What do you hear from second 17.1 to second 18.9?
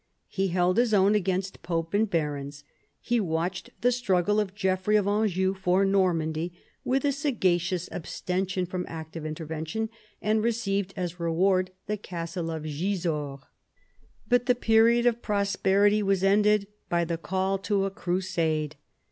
call to a crusade.